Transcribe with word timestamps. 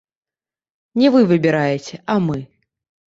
Не 1.01 1.07
вы 1.15 1.21
выбіраеце, 1.33 2.03
а 2.15 2.17
мы. 2.29 2.39